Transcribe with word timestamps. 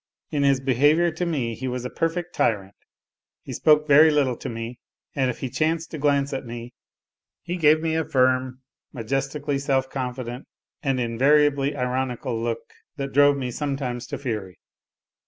In 0.31 0.41
his 0.41 0.59
behaviour 0.59 1.11
to 1.11 1.27
me 1.27 1.53
he 1.53 1.67
was 1.67 1.85
a 1.85 1.89
perfect 1.91 2.33
tyrant, 2.33 2.73
he 3.43 3.53
spoke 3.53 3.87
very 3.87 4.09
little 4.09 4.35
to 4.37 4.49
me, 4.49 4.79
and 5.13 5.29
if 5.29 5.41
he 5.41 5.47
chanced 5.51 5.91
to 5.91 5.99
glance 5.99 6.33
at 6.33 6.43
me 6.43 6.73
he 7.43 7.55
gave 7.55 7.81
me 7.81 7.93
a 7.93 8.03
firm, 8.03 8.61
majestically 8.91 9.59
self 9.59 9.91
confident 9.91 10.47
and 10.81 10.99
in 10.99 11.19
variably 11.19 11.75
ironical 11.75 12.35
look 12.41 12.73
that 12.95 13.13
drove 13.13 13.37
me 13.37 13.51
sometimes 13.51 14.07
to 14.07 14.17
fury. 14.17 14.57